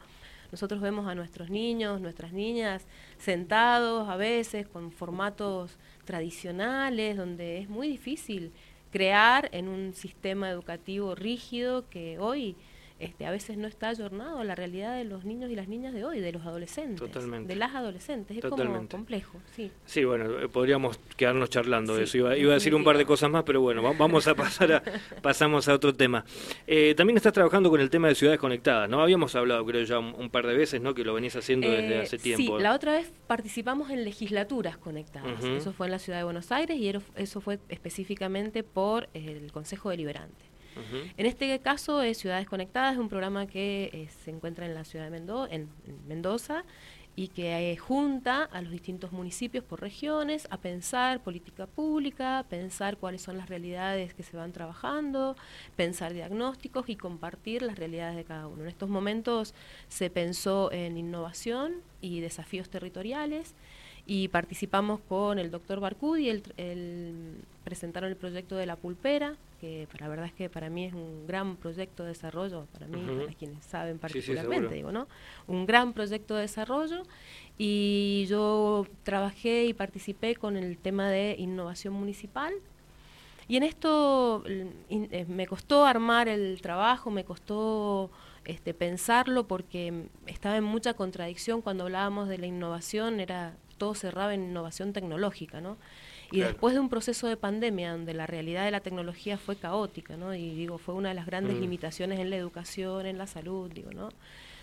nosotros 0.51 0.81
vemos 0.81 1.07
a 1.07 1.15
nuestros 1.15 1.51
niños, 1.51 2.01
nuestras 2.01 2.33
niñas 2.33 2.85
sentados 3.17 4.09
a 4.09 4.17
veces 4.17 4.67
con 4.67 4.91
formatos 4.91 5.79
tradicionales, 6.05 7.17
donde 7.17 7.59
es 7.59 7.69
muy 7.69 7.87
difícil 7.87 8.51
crear 8.91 9.49
en 9.53 9.69
un 9.69 9.95
sistema 9.95 10.51
educativo 10.51 11.15
rígido 11.15 11.89
que 11.89 12.19
hoy 12.19 12.57
este, 12.99 13.27
a 13.27 13.31
veces 13.31 13.57
no 13.57 13.69
está 13.69 13.91
ayornado 13.91 14.41
a 14.41 14.45
la 14.45 14.57
realidad 14.57 14.97
de 14.97 15.05
los 15.05 15.25
niños 15.25 15.51
y 15.51 15.55
las 15.55 15.69
niñas 15.69 15.95
de 15.95 16.05
hoy, 16.05 16.21
de 16.21 16.33
los 16.33 16.45
adolescentes, 16.45 17.09
de 17.47 17.57
las 17.57 17.75
adolescentes, 17.75 18.37
es 18.37 18.45
como 18.45 18.89
complejo, 18.89 19.41
sí. 19.55 19.71
Sí, 19.87 20.05
bueno, 20.05 20.41
eh, 20.41 20.49
podríamos 20.49 20.99
quedarnos 21.17 21.49
charlando 21.49 21.95
de 21.95 22.05
eso, 22.05 22.19
iba, 22.19 22.31
a 22.31 22.55
decir 22.55 22.75
un 22.75 22.83
par 22.83 22.99
de 22.99 23.07
cosas 23.07 23.31
más, 23.31 23.45
pero 23.45 23.61
bueno, 23.61 23.83
vamos 23.83 24.27
a 24.27 24.35
pasar 24.37 24.73
a, 24.73 24.83
pasamos 25.23 25.69
a 25.69 25.75
otro 25.75 25.95
tema. 25.95 26.25
Eh, 26.67 26.95
también 26.97 27.17
estás 27.17 27.33
trabajando 27.33 27.71
con 27.71 27.81
el 27.81 27.89
tema 27.89 28.09
de 28.09 28.17
ciudades 28.17 28.41
conectadas, 28.41 28.89
¿no? 28.89 29.01
Habíamos 29.01 29.35
hablado, 29.37 29.65
creo 29.65 29.85
ya, 29.85 29.99
un, 30.01 30.29
par 30.31 30.47
de 30.47 30.55
veces, 30.55 30.81
¿no? 30.81 30.93
Que 30.93 31.05
lo 31.05 31.15
venís 31.15 31.37
haciendo 31.37 31.71
desde 31.71 31.97
eh, 31.97 32.01
hace 32.01 32.19
tiempo. 32.19 32.57
Sí, 32.59 32.63
la 32.63 32.75
otra 32.75 32.93
vez 32.93 33.13
participamos 33.27 33.91
en 33.91 34.05
legislaturas 34.05 34.77
conectadas, 34.77 35.45
eso 35.45 35.73
fue 35.73 35.87
en 35.87 35.93
la 35.93 35.99
ciudad 36.01 36.19
de 36.19 36.25
Buenos 36.25 36.51
Aires 36.51 36.77
y 36.79 36.93
eso 37.17 37.41
fue 37.41 37.61
específicamente 37.69 38.65
por 38.65 39.09
el 39.15 39.53
Consejo 39.53 39.91
Deliberante. 39.91 40.49
En 41.17 41.27
este 41.27 41.59
caso, 41.61 42.03
es 42.03 42.19
Ciudades 42.19 42.47
Conectadas, 42.47 42.95
es 42.95 42.99
un 42.99 43.09
programa 43.09 43.47
que 43.47 43.91
eh, 43.93 44.09
se 44.25 44.31
encuentra 44.31 44.67
en 44.67 44.75
la 44.75 44.85
ciudad 44.85 45.11
de 45.11 45.19
en, 45.51 45.69
Mendoza 46.07 46.65
y 47.17 47.29
que 47.29 47.73
eh, 47.73 47.77
junta 47.77 48.45
a 48.45 48.63
los 48.63 48.71
distintos 48.71 49.11
municipios 49.11 49.65
por 49.65 49.81
regiones 49.81 50.47
a 50.51 50.59
pensar 50.59 51.21
política 51.21 51.67
pública, 51.67 52.47
pensar 52.49 52.97
cuáles 52.97 53.23
son 53.23 53.37
las 53.37 53.49
realidades 53.49 54.15
que 54.15 54.23
se 54.23 54.37
van 54.37 54.53
trabajando, 54.53 55.35
pensar 55.75 56.13
diagnósticos 56.13 56.89
y 56.89 56.95
compartir 56.95 57.63
las 57.63 57.77
realidades 57.77 58.15
de 58.15 58.25
cada 58.25 58.47
uno. 58.47 58.63
En 58.63 58.69
estos 58.69 58.89
momentos 58.89 59.53
se 59.89 60.11
pensó 60.11 60.71
en 60.71 60.97
innovación 60.97 61.83
y 62.01 62.21
desafíos 62.21 62.71
territoriales 62.71 63.57
y 64.11 64.29
participamos 64.29 65.01
con 65.07 65.39
el 65.39 65.51
doctor 65.51 65.81
Barcudi, 65.81 66.31
el, 66.31 67.45
presentaron 67.63 68.09
el 68.09 68.17
proyecto 68.17 68.57
de 68.57 68.65
la 68.65 68.75
pulpera, 68.77 69.37
que 69.61 69.87
la 70.01 70.09
verdad 70.09 70.25
es 70.25 70.33
que 70.33 70.49
para 70.49 70.71
mí 70.71 70.87
es 70.87 70.95
un 70.95 71.27
gran 71.27 71.57
proyecto 71.57 72.05
de 72.05 72.09
desarrollo, 72.09 72.65
para 72.73 72.87
mí, 72.87 73.05
para 73.07 73.35
quienes 73.35 73.63
saben 73.67 73.99
particularmente, 73.99 74.75
digo, 74.75 74.93
¿no? 74.93 75.09
Un 75.47 75.67
gran 75.67 75.93
proyecto 75.93 76.37
de 76.37 76.41
desarrollo 76.41 77.03
y 77.59 78.25
yo 78.31 78.87
trabajé 79.03 79.67
y 79.67 79.75
participé 79.75 80.37
con 80.37 80.57
el 80.57 80.79
tema 80.79 81.11
de 81.11 81.37
innovación 81.39 81.93
municipal. 81.93 82.55
Y 83.47 83.59
en 83.59 83.63
esto 83.63 84.43
eh, 84.47 85.27
me 85.29 85.47
costó 85.47 85.85
armar 85.85 86.29
el 86.29 86.63
trabajo, 86.63 87.11
me 87.11 87.25
costó 87.25 88.11
este, 88.47 88.73
pensarlo 88.73 89.47
porque 89.47 90.09
estaba 90.25 90.57
en 90.57 90.65
mucha 90.65 90.95
contradicción 90.95 91.61
cuando 91.61 91.85
hablábamos 91.85 92.31
de 92.31 92.39
la 92.39 92.47
innovación, 92.47 93.21
era 93.21 93.55
todo 93.79 93.95
cerraba 93.95 94.35
en 94.35 94.45
innovación 94.45 94.93
tecnológica, 94.93 95.61
¿no? 95.61 95.79
Y 96.31 96.41
después 96.41 96.75
de 96.75 96.81
un 96.81 96.91
proceso 96.91 97.27
de 97.27 97.39
pandemia 97.39 97.93
donde 97.93 98.13
la 98.13 98.27
realidad 98.27 98.67
de 98.67 98.71
la 98.71 98.81
tecnología 98.81 99.39
fue 99.39 99.57
caótica, 99.57 100.17
¿no? 100.17 100.35
Y 100.35 100.55
digo, 100.55 100.77
fue 100.77 100.95
una 100.95 101.09
de 101.09 101.15
las 101.15 101.25
grandes 101.25 101.57
mm. 101.57 101.61
limitaciones 101.61 102.21
en 102.21 102.29
la 102.29 102.37
educación, 102.37 103.07
en 103.07 103.17
la 103.17 103.27
salud, 103.27 103.71
digo, 103.73 103.93
¿no? 103.93 104.11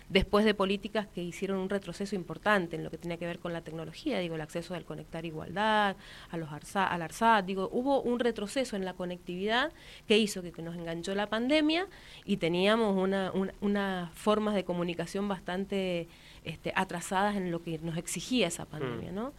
Después 0.08 0.44
de 0.44 0.54
políticas 0.54 1.08
que 1.08 1.22
hicieron 1.22 1.58
un 1.58 1.68
retroceso 1.68 2.14
importante 2.14 2.76
en 2.76 2.84
lo 2.84 2.90
que 2.90 2.98
tenía 2.98 3.16
que 3.16 3.26
ver 3.26 3.40
con 3.40 3.52
la 3.52 3.62
tecnología, 3.62 4.20
digo, 4.20 4.36
el 4.36 4.40
acceso 4.40 4.74
al 4.74 4.84
conectar 4.84 5.24
igualdad, 5.24 5.96
a 6.30 6.36
los 6.36 6.52
ARSA, 6.52 6.86
al 6.86 7.02
ARSAT, 7.02 7.44
digo, 7.44 7.68
hubo 7.72 8.00
un 8.02 8.20
retroceso 8.20 8.76
en 8.76 8.84
la 8.84 8.94
conectividad 8.94 9.72
que 10.06 10.16
hizo 10.16 10.42
que, 10.42 10.62
nos 10.62 10.76
enganchó 10.76 11.14
la 11.14 11.28
pandemia 11.28 11.86
y 12.24 12.38
teníamos 12.38 12.96
una, 12.96 13.32
una, 13.60 14.10
formas 14.14 14.54
de 14.54 14.64
comunicación 14.64 15.28
bastante 15.28 16.08
este, 16.44 16.72
atrasadas 16.74 17.36
en 17.36 17.50
lo 17.50 17.62
que 17.62 17.78
nos 17.78 17.96
exigía 17.96 18.46
esa 18.46 18.64
pandemia, 18.64 19.12
mm. 19.12 19.14
¿no? 19.14 19.32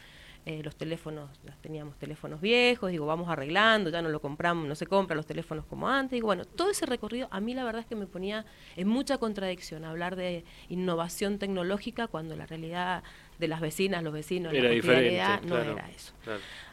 Eh, 0.49 0.61
los 0.63 0.77
teléfonos, 0.77 1.29
teníamos 1.59 1.97
teléfonos 1.97 2.39
viejos, 2.39 2.89
digo, 2.89 3.05
vamos 3.05 3.27
arreglando, 3.27 3.89
ya 3.89 4.01
no 4.01 4.07
lo 4.07 4.21
compramos, 4.21 4.65
no 4.65 4.75
se 4.75 4.87
compran 4.87 5.17
los 5.17 5.25
teléfonos 5.25 5.65
como 5.65 5.89
antes, 5.89 6.11
digo, 6.11 6.27
bueno, 6.27 6.45
todo 6.45 6.69
ese 6.69 6.85
recorrido 6.85 7.27
a 7.31 7.41
mí 7.41 7.53
la 7.53 7.65
verdad 7.65 7.81
es 7.81 7.85
que 7.85 7.97
me 7.97 8.07
ponía 8.07 8.45
en 8.77 8.87
mucha 8.87 9.17
contradicción 9.17 9.83
hablar 9.83 10.15
de 10.15 10.45
innovación 10.69 11.37
tecnológica 11.37 12.07
cuando 12.07 12.37
la 12.37 12.45
realidad 12.45 13.03
de 13.37 13.47
las 13.49 13.59
vecinas, 13.59 14.01
los 14.03 14.13
vecinos, 14.13 14.53
la 14.53 14.61
realidad 14.61 15.41
no 15.41 15.57
era 15.57 15.89
eso. 15.89 16.13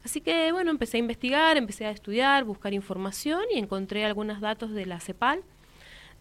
Así 0.04 0.20
que 0.20 0.52
bueno, 0.52 0.70
empecé 0.70 0.98
a 0.98 1.00
investigar, 1.00 1.56
empecé 1.56 1.86
a 1.86 1.90
estudiar, 1.90 2.44
buscar 2.44 2.72
información 2.74 3.42
y 3.52 3.58
encontré 3.58 4.04
algunos 4.04 4.40
datos 4.40 4.70
de 4.70 4.86
la 4.86 5.00
CEPAL, 5.00 5.42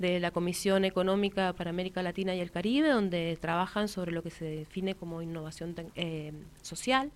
de 0.04 0.20
la 0.20 0.32
Comisión 0.32 0.84
Económica 0.84 1.54
para 1.54 1.70
América 1.70 2.04
Latina 2.04 2.36
y 2.36 2.42
el 2.42 2.52
Caribe, 2.52 2.90
donde 2.90 3.38
trabajan 3.40 3.88
sobre 3.88 4.12
lo 4.12 4.22
que 4.22 4.32
se 4.32 4.44
define 4.44 4.96
como 4.96 5.22
innovación 5.22 5.74
eh, 5.96 6.34
social. 6.62 7.10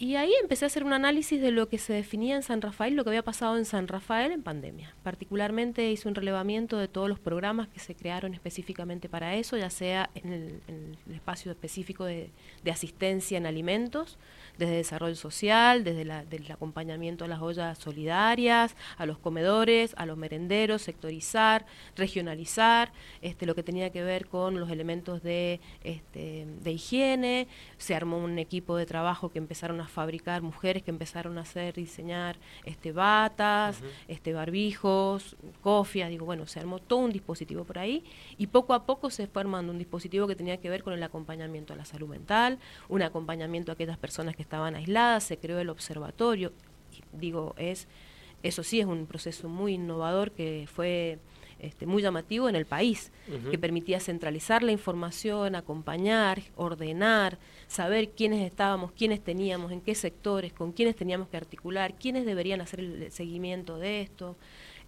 Y 0.00 0.16
ahí 0.16 0.32
empecé 0.40 0.64
a 0.64 0.68
hacer 0.68 0.82
un 0.82 0.94
análisis 0.94 1.42
de 1.42 1.50
lo 1.50 1.68
que 1.68 1.76
se 1.76 1.92
definía 1.92 2.34
en 2.34 2.42
San 2.42 2.62
Rafael, 2.62 2.96
lo 2.96 3.04
que 3.04 3.10
había 3.10 3.22
pasado 3.22 3.58
en 3.58 3.66
San 3.66 3.86
Rafael 3.86 4.32
en 4.32 4.42
pandemia. 4.42 4.94
Particularmente 5.02 5.90
hice 5.90 6.08
un 6.08 6.14
relevamiento 6.14 6.78
de 6.78 6.88
todos 6.88 7.06
los 7.06 7.18
programas 7.18 7.68
que 7.68 7.80
se 7.80 7.94
crearon 7.94 8.32
específicamente 8.32 9.10
para 9.10 9.34
eso, 9.34 9.58
ya 9.58 9.68
sea 9.68 10.08
en 10.14 10.32
el, 10.32 11.14
espacio 11.14 11.52
específico 11.52 12.06
de, 12.06 12.30
asistencia 12.72 13.36
en 13.36 13.44
alimentos, 13.44 14.16
desde 14.56 14.76
desarrollo 14.76 15.16
social, 15.16 15.84
desde 15.84 16.00
el 16.00 16.50
acompañamiento 16.50 17.26
a 17.26 17.28
las 17.28 17.42
ollas 17.42 17.76
solidarias, 17.76 18.76
a 18.96 19.04
los 19.04 19.18
comedores, 19.18 19.92
a 19.98 20.06
los 20.06 20.16
merenderos, 20.16 20.80
sectorizar, 20.80 21.66
regionalizar, 21.94 22.90
este, 23.20 23.44
lo 23.44 23.54
que 23.54 23.62
tenía 23.62 23.90
que 23.90 24.02
ver 24.02 24.28
con 24.28 24.58
los 24.60 24.70
elementos 24.70 25.22
de, 25.22 25.60
este, 25.84 26.46
de 26.62 26.72
higiene, 26.72 27.48
se 27.76 27.94
armó 27.94 28.16
un 28.16 28.38
equipo 28.38 28.78
de 28.78 28.86
trabajo 28.86 29.28
que 29.28 29.38
empezaron 29.38 29.78
a 29.82 29.89
fabricar 29.90 30.42
mujeres 30.42 30.82
que 30.82 30.90
empezaron 30.90 31.38
a 31.38 31.42
hacer, 31.42 31.74
diseñar 31.74 32.36
este, 32.64 32.92
batas, 32.92 33.82
este, 34.08 34.32
barbijos, 34.32 35.36
cofias, 35.60 36.08
digo, 36.08 36.24
bueno, 36.24 36.46
se 36.46 36.60
armó 36.60 36.78
todo 36.78 37.00
un 37.00 37.12
dispositivo 37.12 37.64
por 37.64 37.78
ahí 37.78 38.04
y 38.38 38.46
poco 38.46 38.74
a 38.74 38.86
poco 38.86 39.10
se 39.10 39.26
fue 39.26 39.42
armando 39.42 39.72
un 39.72 39.78
dispositivo 39.78 40.26
que 40.26 40.36
tenía 40.36 40.56
que 40.58 40.70
ver 40.70 40.82
con 40.82 40.92
el 40.92 41.02
acompañamiento 41.02 41.72
a 41.72 41.76
la 41.76 41.84
salud 41.84 42.08
mental, 42.08 42.58
un 42.88 43.02
acompañamiento 43.02 43.72
a 43.72 43.74
aquellas 43.74 43.98
personas 43.98 44.36
que 44.36 44.42
estaban 44.42 44.74
aisladas, 44.74 45.24
se 45.24 45.38
creó 45.38 45.58
el 45.58 45.68
observatorio, 45.68 46.52
digo, 47.12 47.54
es, 47.58 47.88
eso 48.42 48.62
sí 48.62 48.80
es 48.80 48.86
un 48.86 49.06
proceso 49.06 49.48
muy 49.48 49.74
innovador 49.74 50.32
que 50.32 50.66
fue 50.72 51.18
este, 51.60 51.86
muy 51.86 52.02
llamativo 52.02 52.48
en 52.48 52.56
el 52.56 52.66
país, 52.66 53.12
que 53.50 53.58
permitía 53.58 54.00
centralizar 54.00 54.62
la 54.62 54.72
información, 54.72 55.54
acompañar, 55.54 56.42
ordenar, 56.56 57.38
saber 57.68 58.10
quiénes 58.10 58.44
estábamos, 58.44 58.92
quiénes 58.92 59.22
teníamos, 59.22 59.70
en 59.70 59.80
qué 59.80 59.94
sectores, 59.94 60.52
con 60.52 60.72
quiénes 60.72 60.96
teníamos 60.96 61.28
que 61.28 61.36
articular, 61.36 61.94
quiénes 61.94 62.26
deberían 62.26 62.60
hacer 62.60 62.80
el 62.80 63.12
seguimiento 63.12 63.78
de 63.78 64.00
esto. 64.02 64.36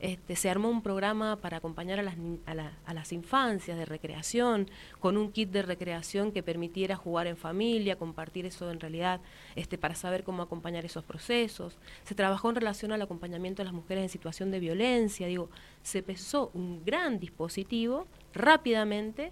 Este, 0.02 0.34
se 0.34 0.50
armó 0.50 0.68
un 0.68 0.82
programa 0.82 1.36
para 1.36 1.58
acompañar 1.58 2.00
a 2.00 2.02
las, 2.02 2.16
a, 2.44 2.92
las 2.92 3.12
infancias 3.12 3.78
de 3.78 3.84
recreación, 3.84 4.68
con 4.98 5.16
un 5.16 5.30
kit 5.30 5.50
de 5.50 5.62
recreación 5.62 6.32
que 6.32 6.42
permitiera 6.42 6.96
jugar 6.96 7.28
en 7.28 7.36
familia, 7.36 7.94
compartir 7.94 8.44
eso 8.44 8.68
en 8.72 8.80
realidad, 8.80 9.20
este, 9.54 9.78
para 9.78 9.94
saber 9.94 10.24
cómo 10.24 10.42
acompañar 10.42 10.84
esos 10.84 11.04
procesos. 11.04 11.78
Se 12.02 12.16
trabajó 12.16 12.48
en 12.50 12.56
relación 12.56 12.90
al 12.90 13.00
acompañamiento 13.00 13.62
de 13.62 13.66
las 13.66 13.74
mujeres 13.74 14.02
en 14.02 14.08
situación 14.08 14.50
de 14.50 14.58
violencia, 14.58 15.28
digo, 15.28 15.50
se 15.84 16.02
pensó 16.02 16.50
un 16.52 16.84
gran 16.84 17.20
dispositivo 17.20 18.08
rápidamente 18.34 19.30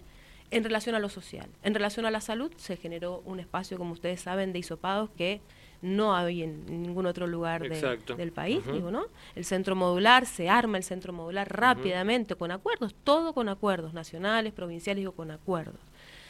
en 0.52 0.62
relación 0.62 0.94
a 0.94 1.00
lo 1.00 1.08
social. 1.08 1.48
En 1.64 1.74
relación 1.74 2.06
a 2.06 2.12
la 2.12 2.20
salud, 2.20 2.52
se 2.56 2.76
generó 2.76 3.22
un 3.24 3.40
espacio, 3.40 3.76
como 3.76 3.92
ustedes 3.92 4.20
saben, 4.20 4.52
de 4.52 4.60
isopados 4.60 5.10
que 5.10 5.40
no 5.82 6.14
hay 6.14 6.42
en 6.42 6.82
ningún 6.82 7.06
otro 7.06 7.26
lugar 7.26 7.62
del 7.62 8.32
país, 8.32 8.60
digo, 8.70 8.90
¿no? 8.90 9.06
El 9.34 9.44
centro 9.44 9.74
modular, 9.74 10.26
se 10.26 10.48
arma 10.48 10.76
el 10.76 10.84
centro 10.84 11.12
modular 11.12 11.50
rápidamente, 11.50 12.34
con 12.34 12.50
acuerdos, 12.50 12.94
todo 13.04 13.32
con 13.32 13.48
acuerdos, 13.48 13.94
nacionales, 13.94 14.52
provinciales, 14.52 15.00
digo, 15.00 15.12
con 15.12 15.30
acuerdos. 15.30 15.80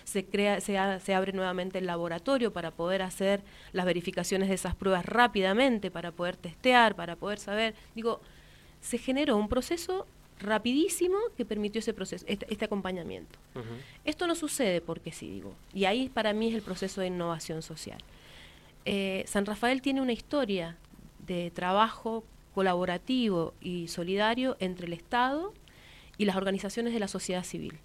Se, 0.05 0.25
crea, 0.25 0.61
se, 0.61 0.77
se 1.01 1.15
abre 1.15 1.33
nuevamente 1.33 1.79
el 1.79 1.87
laboratorio 1.87 2.53
para 2.53 2.71
poder 2.71 3.03
hacer 3.03 3.43
las 3.73 3.87
verificaciones 3.87 4.49
de 4.49 4.55
esas 4.55 4.75
pruebas 4.75 5.05
rápidamente, 5.05 5.91
para 5.91 6.11
poder 6.11 6.37
testear, 6.37 6.95
para 6.95 7.17
poder 7.17 7.39
saber, 7.39 7.75
digo, 7.95 8.21
se 8.81 8.99
generó 8.99 9.37
un 9.37 9.49
proceso 9.49 10.07
rapidísimo 10.41 11.17
que 11.37 11.45
permitió 11.45 11.81
ese 11.81 11.93
proceso, 11.93 12.25
este, 12.29 12.47
este 12.51 12.65
acompañamiento. 12.65 13.39
Esto 14.05 14.27
no 14.27 14.35
sucede 14.35 14.81
porque 14.81 15.13
sí, 15.13 15.31
digo, 15.31 15.55
y 15.75 15.85
ahí 15.85 16.09
para 16.09 16.33
mí 16.33 16.49
es 16.49 16.55
el 16.55 16.63
proceso 16.63 17.01
de 17.01 17.09
innovación 17.09 17.63
social. 17.63 17.99
Eh, 18.85 19.25
San 19.27 19.47
Rafael 19.47 19.83
tiene 19.83 20.01
una 20.01 20.13
historia 20.13 20.77
de 21.27 21.51
trabajo 21.51 22.25
colaborativo 22.55 23.55
y 23.61 23.89
solidario 23.89 24.57
entre 24.59 24.87
el 24.87 24.93
Estado 24.93 25.53
y 26.19 26.25
las 26.25 26.37
organizaciones 26.37 26.93
de 26.93 27.01
la 27.01 27.09
sociedad 27.09 27.45
civil. 27.45 27.79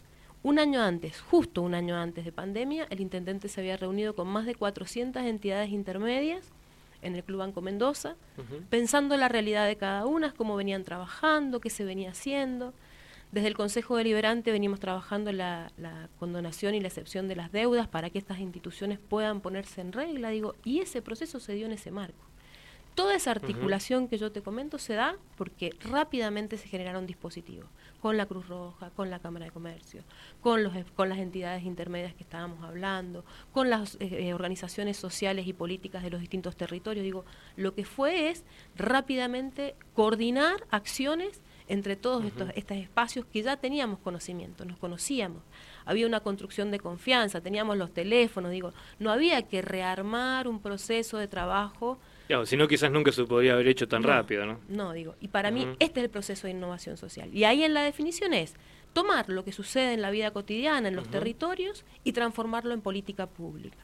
Un 0.44 0.60
año 0.60 0.82
antes, 0.82 1.22
justo 1.22 1.62
un 1.62 1.74
año 1.74 1.96
antes 1.96 2.24
de 2.24 2.32
pandemia, 2.32 2.86
el 2.90 3.02
intendente 3.02 3.48
se 3.48 3.62
había 3.62 3.78
reunido 3.78 4.16
con 4.16 4.28
más 4.28 4.46
de 4.46 4.54
400 4.54 5.24
entidades 5.24 5.72
intermedias 5.72 6.52
en 7.02 7.16
el 7.16 7.24
Club 7.24 7.40
Banco 7.40 7.62
Mendoza, 7.62 8.16
pensando 8.70 9.16
la 9.18 9.28
realidad 9.28 9.66
de 9.66 9.76
cada 9.76 10.06
una, 10.06 10.34
cómo 10.34 10.56
venían 10.56 10.84
trabajando, 10.84 11.60
qué 11.60 11.70
se 11.70 11.84
venía 11.84 12.12
haciendo. 12.12 12.74
Desde 13.36 13.50
el 13.50 13.58
Consejo 13.58 13.98
Deliberante 13.98 14.54
venimos 14.54 14.80
trabajando 14.80 15.34
la, 15.34 15.70
la, 15.76 16.08
condonación 16.20 16.74
y 16.74 16.80
la 16.80 16.88
excepción 16.88 17.28
de 17.28 17.36
las 17.36 17.52
deudas 17.52 17.90
para 17.90 18.10
que 18.10 18.18
estas 18.18 18.40
instituciones 18.40 18.98
puedan 18.98 19.42
ponerse 19.42 19.82
en 19.82 19.92
regla, 19.92 20.30
digo, 20.30 20.56
y 20.64 20.80
ese 20.80 21.02
proceso 21.02 21.42
se 21.42 21.54
dio 21.54 21.66
en 21.66 21.74
ese 21.74 21.92
marco. 21.92 22.24
Toda 22.96 23.14
esa 23.14 23.32
articulación 23.32 24.08
que 24.08 24.18
yo 24.18 24.32
te 24.32 24.42
comento 24.42 24.78
se 24.78 24.94
da 24.94 25.18
porque 25.36 25.72
rápidamente 25.82 26.58
se 26.58 26.70
generaron 26.70 27.06
dispositivos, 27.06 27.68
con 28.02 28.16
la 28.16 28.26
Cruz 28.26 28.48
Roja, 28.48 28.90
con 28.92 29.10
la 29.10 29.20
Cámara 29.20 29.44
de 29.44 29.52
Comercio, 29.52 30.04
con, 30.40 30.64
los, 30.64 30.74
con 30.96 31.10
las 31.10 31.18
entidades 31.18 31.66
intermedias 31.66 32.14
que 32.14 32.24
estábamos 32.24 32.64
hablando, 32.64 33.26
con 33.52 33.70
las 33.70 33.96
eh, 33.96 34.30
eh, 34.30 34.34
organizaciones 34.34 34.96
sociales 34.96 35.46
y 35.46 35.52
políticas 35.52 36.04
de 36.04 36.10
los 36.10 36.22
distintos 36.22 36.56
territorios. 36.56 37.04
Digo, 37.04 37.26
lo 37.58 37.76
que 37.76 37.84
fue 37.84 38.30
es 38.30 38.46
rápidamente 38.78 39.76
coordinar 39.94 40.66
acciones 40.72 41.42
entre 41.68 41.96
todos 41.96 42.24
estos, 42.26 42.50
estos 42.56 42.78
espacios 42.78 43.26
que 43.26 43.42
ya 43.42 43.58
teníamos 43.58 44.00
conocimiento, 44.00 44.66
nos 44.66 44.78
conocíamos. 44.78 45.42
Había 45.86 46.08
una 46.08 46.20
construcción 46.20 46.72
de 46.72 46.80
confianza, 46.80 47.42
teníamos 47.42 47.78
los 47.78 47.94
teléfonos, 47.94 48.52
digo, 48.52 48.74
no 49.00 49.12
había 49.12 49.42
que 49.44 49.62
rearmar 49.62 50.48
un 50.48 50.60
proceso 50.60 51.18
de 51.18 51.28
trabajo. 51.28 52.00
Claro, 52.28 52.46
si 52.46 52.58
no, 52.58 52.68
quizás 52.68 52.92
nunca 52.92 53.12
se 53.12 53.24
podría 53.24 53.54
haber 53.54 53.68
hecho 53.68 53.88
tan 53.88 54.04
rápido, 54.04 54.46
¿no? 54.46 54.60
No, 54.68 54.94
digo, 54.94 55.16
y 55.22 55.28
para 55.28 55.52
mí 55.52 55.68
este 55.80 56.00
es 56.00 56.06
el 56.06 56.10
proceso 56.10 56.48
de 56.48 56.52
innovación 56.52 56.98
social. 56.98 57.30
Y 57.34 57.44
ahí 57.44 57.64
en 57.64 57.74
la 57.74 57.84
definición 57.84 58.34
es 58.34 58.56
tomar 58.94 59.30
lo 59.30 59.44
que 59.44 59.52
sucede 59.52 59.94
en 59.94 60.02
la 60.02 60.10
vida 60.10 60.32
cotidiana, 60.32 60.88
en 60.88 60.96
los 60.96 61.10
territorios, 61.10 61.86
y 62.04 62.14
transformarlo 62.14 62.74
en 62.74 62.82
política 62.82 63.28
pública. 63.28 63.78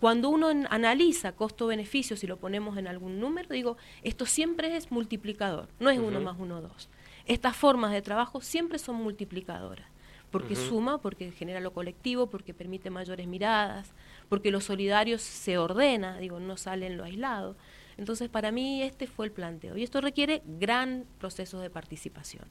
Cuando 0.00 0.28
uno 0.28 0.48
analiza 0.70 1.32
costo-beneficio, 1.32 2.16
si 2.16 2.28
lo 2.28 2.36
ponemos 2.36 2.78
en 2.78 2.86
algún 2.86 3.18
número, 3.18 3.48
digo, 3.50 3.76
esto 4.04 4.26
siempre 4.26 4.76
es 4.76 4.92
multiplicador, 4.92 5.68
no 5.80 5.90
es 5.90 5.98
uno 5.98 6.20
más 6.20 6.36
uno 6.38 6.62
dos 6.62 6.88
estas 7.28 7.56
formas 7.56 7.92
de 7.92 8.02
trabajo 8.02 8.40
siempre 8.40 8.78
son 8.78 8.96
multiplicadoras, 8.96 9.86
porque 10.30 10.56
suma, 10.56 10.98
porque 10.98 11.30
genera 11.30 11.60
lo 11.60 11.72
colectivo, 11.72 12.26
porque 12.28 12.52
permite 12.52 12.90
mayores 12.90 13.26
miradas, 13.26 13.92
porque 14.28 14.50
lo 14.50 14.60
solidario 14.60 15.18
se 15.18 15.58
ordena, 15.58 16.18
digo, 16.18 16.40
no 16.40 16.56
sale 16.56 16.86
en 16.86 16.96
lo 16.96 17.04
aislado. 17.04 17.56
Entonces, 17.96 18.28
para 18.28 18.52
mí 18.52 18.82
este 18.82 19.06
fue 19.06 19.26
el 19.26 19.32
planteo. 19.32 19.76
Y 19.76 19.82
esto 19.82 20.00
requiere 20.00 20.42
gran 20.46 21.04
proceso 21.18 21.60
de 21.60 21.68
participación. 21.68 22.44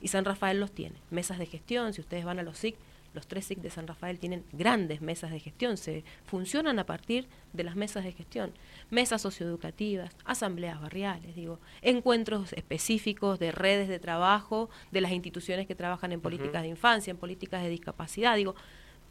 Y 0.00 0.08
San 0.08 0.24
Rafael 0.24 0.60
los 0.60 0.72
tiene. 0.72 0.96
Mesas 1.10 1.38
de 1.38 1.46
gestión, 1.46 1.92
si 1.92 2.00
ustedes 2.00 2.24
van 2.24 2.38
a 2.38 2.42
los 2.42 2.58
SIC, 2.58 2.76
los 3.12 3.26
tres 3.26 3.46
SIC 3.46 3.58
de 3.58 3.70
San 3.70 3.86
Rafael 3.86 4.18
tienen 4.18 4.44
grandes 4.52 5.00
mesas 5.00 5.30
de 5.30 5.40
gestión, 5.40 5.76
se 5.76 6.04
funcionan 6.24 6.78
a 6.78 6.86
partir 6.86 7.28
de 7.52 7.64
las 7.64 7.76
mesas 7.76 8.04
de 8.04 8.12
gestión, 8.12 8.52
mesas 8.90 9.22
socioeducativas, 9.22 10.14
asambleas 10.24 10.80
barriales, 10.80 11.34
digo, 11.34 11.58
encuentros 11.82 12.52
específicos 12.52 13.38
de 13.38 13.52
redes 13.52 13.88
de 13.88 13.98
trabajo 13.98 14.70
de 14.90 15.00
las 15.00 15.12
instituciones 15.12 15.66
que 15.66 15.74
trabajan 15.74 16.12
en 16.12 16.20
políticas 16.20 16.62
de 16.62 16.68
infancia, 16.68 17.10
en 17.10 17.16
políticas 17.16 17.62
de 17.62 17.68
discapacidad, 17.68 18.36
digo, 18.36 18.54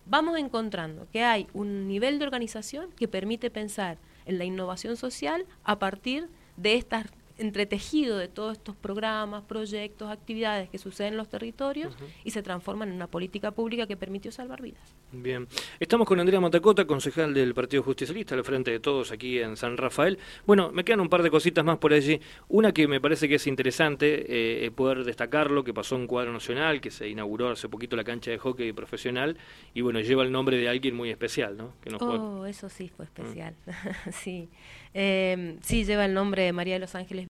vamos 0.06 0.38
encontrando 0.38 1.08
que 1.12 1.24
hay 1.24 1.48
un 1.54 1.88
nivel 1.88 2.20
de 2.20 2.26
organización 2.26 2.92
que 2.92 3.08
permite 3.08 3.52
pensar 3.52 3.98
en 4.26 4.38
la 4.38 4.46
innovación 4.46 4.98
social 4.98 5.46
a 5.64 5.80
partir 5.80 6.30
de 6.58 6.76
estas 6.76 7.06
entretejido 7.40 8.18
de 8.18 8.28
todos 8.28 8.58
estos 8.58 8.76
programas, 8.76 9.44
proyectos, 9.44 10.10
actividades 10.10 10.70
que 10.70 10.78
suceden 10.78 11.14
en 11.14 11.18
los 11.18 11.30
territorios 11.30 11.96
y 12.24 12.32
se 12.32 12.44
transforman 12.44 12.90
en 12.90 12.96
una 12.96 13.08
política 13.08 13.52
pública 13.52 13.88
que 13.88 13.98
permitió 13.98 14.32
salvar 14.32 14.62
vidas. 14.62 14.96
Bien, 15.12 15.48
estamos 15.80 16.08
con 16.08 16.20
Andrea 16.20 16.40
Matacota, 16.40 16.86
concejal 16.86 17.34
del 17.34 17.54
Partido 17.54 17.82
Justicialista, 17.82 18.36
al 18.36 18.44
frente 18.44 18.72
de 18.72 18.80
todos 18.80 19.12
aquí 19.12 19.40
en 19.40 19.58
San 19.58 19.78
Rafael. 19.78 20.20
Bueno, 20.46 20.72
me 20.72 20.84
quedan 20.84 21.00
un 21.00 21.10
par 21.10 21.24
de 21.24 21.32
cositas 21.32 21.66
más 21.66 21.78
por 21.80 21.94
allí. 21.94 22.20
Una 22.48 22.74
que 22.74 22.88
me 22.88 23.02
parece 23.02 23.28
que 23.28 23.36
es 23.36 23.48
interesante 23.48 24.66
eh, 24.66 24.72
poder 24.72 25.04
destacarlo, 25.04 25.64
que 25.64 25.74
pasó 25.74 25.96
en 25.96 26.06
Cuadro 26.06 26.32
Nacional, 26.32 26.82
que 26.82 26.92
se 26.92 27.08
inauguró 27.08 27.50
hace 27.50 27.70
poquito 27.70 27.96
la 27.96 28.04
cancha 28.04 28.32
de 28.32 28.38
hockey 28.38 28.72
profesional, 28.74 29.38
y 29.74 29.82
bueno, 29.82 30.00
lleva 30.00 30.24
el 30.24 30.32
nombre 30.32 30.58
de 30.58 30.70
alguien 30.70 30.96
muy 30.96 31.10
especial, 31.10 31.58
¿no? 31.58 31.74
Que 31.82 31.90
oh, 32.00 32.46
eso 32.46 32.70
sí 32.70 32.90
fue 32.90 33.06
especial, 33.06 33.56
mm. 33.66 34.12
sí. 34.12 34.50
Eh, 34.94 35.58
sí, 35.62 35.86
lleva 35.86 36.06
el 36.06 36.14
nombre 36.14 36.44
de 36.44 36.54
María 36.54 36.76
de 36.76 36.80
los 36.80 36.96
Ángeles 36.96 37.29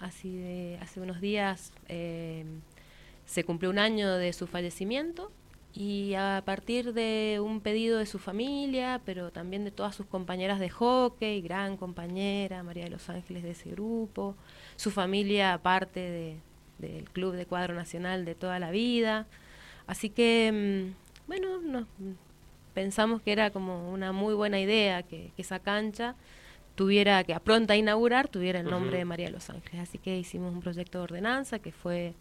Así 0.00 0.36
de, 0.36 0.78
hace 0.80 1.00
unos 1.00 1.20
días 1.20 1.72
eh, 1.86 2.44
se 3.24 3.44
cumplió 3.44 3.70
un 3.70 3.78
año 3.78 4.14
de 4.14 4.32
su 4.32 4.48
fallecimiento 4.48 5.30
y 5.74 6.14
a 6.14 6.42
partir 6.44 6.92
de 6.92 7.38
un 7.40 7.60
pedido 7.60 7.98
de 7.98 8.06
su 8.06 8.18
familia, 8.18 9.00
pero 9.04 9.30
también 9.30 9.64
de 9.64 9.70
todas 9.70 9.94
sus 9.94 10.06
compañeras 10.06 10.58
de 10.58 10.70
hockey, 10.70 11.40
gran 11.40 11.76
compañera, 11.76 12.64
María 12.64 12.84
de 12.84 12.90
los 12.90 13.08
Ángeles 13.10 13.44
de 13.44 13.52
ese 13.52 13.70
grupo, 13.70 14.34
su 14.74 14.90
familia 14.90 15.56
parte 15.62 16.40
del 16.78 17.04
Club 17.12 17.34
de 17.34 17.46
Cuadro 17.46 17.74
Nacional 17.74 18.24
de 18.24 18.34
toda 18.34 18.58
la 18.58 18.72
vida. 18.72 19.26
Así 19.86 20.10
que, 20.10 20.92
mm, 20.92 21.28
bueno, 21.28 21.86
pensamos 22.74 23.22
que 23.22 23.30
era 23.30 23.50
como 23.50 23.92
una 23.92 24.10
muy 24.10 24.34
buena 24.34 24.58
idea 24.58 25.04
que 25.04 25.30
esa 25.36 25.60
cancha 25.60 26.16
tuviera, 26.78 27.24
que 27.24 27.34
a 27.34 27.40
pronta 27.40 27.74
inaugurar, 27.74 28.28
tuviera 28.28 28.60
el 28.60 28.70
nombre 28.70 28.98
de 28.98 29.04
María 29.04 29.26
de 29.26 29.32
los 29.32 29.50
Ángeles. 29.50 29.80
Así 29.80 29.98
que 29.98 30.16
hicimos 30.16 30.54
un 30.54 30.60
proyecto 30.60 30.98
de 30.98 31.04
ordenanza 31.04 31.58
que 31.58 31.72
fue 31.72 32.14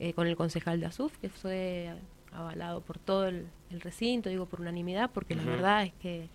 eh, 0.00 0.12
con 0.12 0.26
el 0.26 0.34
concejal 0.34 0.80
de 0.80 0.86
ASUF, 0.86 1.16
que 1.18 1.28
fue 1.28 1.94
avalado 2.32 2.80
por 2.80 2.98
todo 2.98 3.28
el, 3.28 3.46
recinto, 3.70 4.28
digo 4.28 4.46
por 4.46 4.60
unanimidad, 4.60 5.08
porque 5.14 5.36
la 5.36 5.44
verdad 5.44 5.84
es 5.84 5.92
que 6.02 6.28